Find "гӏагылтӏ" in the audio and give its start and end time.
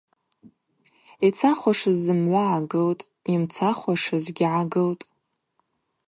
2.69-3.09, 4.49-5.03